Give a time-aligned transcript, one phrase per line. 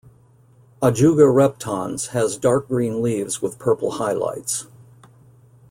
[0.81, 4.65] "Ajuga reptans" has dark green leaves with purple highlights.